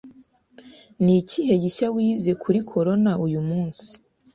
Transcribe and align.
Ni 1.03 1.13
ikihe 1.21 1.53
gishya 1.63 1.87
wize 1.95 2.31
kuri 2.41 2.59
corona 2.69 3.11
uyu 3.25 3.41
munsi 3.49 3.89